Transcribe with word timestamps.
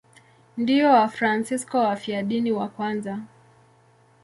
Ndio 0.57 0.89
Wafransisko 0.89 1.77
wafiadini 1.77 2.51
wa 2.51 2.67
kwanza. 2.69 3.19